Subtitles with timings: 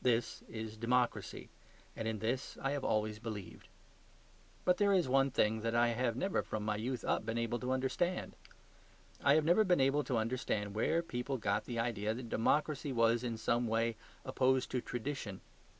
[0.00, 1.48] This is democracy;
[1.96, 3.66] and in this I have always believed.
[4.64, 7.58] But there is one thing that I have never from my youth up been able
[7.58, 8.36] to understand.
[9.20, 13.24] I have never been able to understand where people got the idea that democracy was
[13.24, 15.40] in some way opposed to tradition.